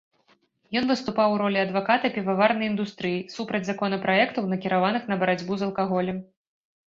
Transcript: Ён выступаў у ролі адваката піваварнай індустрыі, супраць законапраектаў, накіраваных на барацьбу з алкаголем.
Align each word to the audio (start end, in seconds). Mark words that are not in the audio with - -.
Ён 0.79 0.85
выступаў 0.91 1.29
у 1.33 1.35
ролі 1.41 1.59
адваката 1.65 2.09
піваварнай 2.15 2.69
індустрыі, 2.71 3.19
супраць 3.35 3.63
законапраектаў, 3.69 4.49
накіраваных 4.53 5.03
на 5.11 5.15
барацьбу 5.25 5.53
з 5.61 5.69
алкаголем. 5.69 6.17